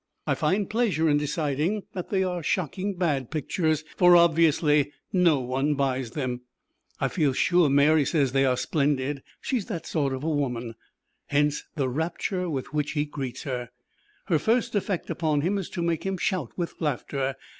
[0.25, 5.75] I find pleasure in deciding that they are shocking bad pictures, for obviously no one
[5.75, 6.41] buys them.
[6.99, 10.73] I feel sure Mary says they are splendid, she is that sort of woman.
[11.27, 13.69] Hence the rapture with which he greets her.
[14.25, 17.35] Her first effect upon him is to make him shout with laughter.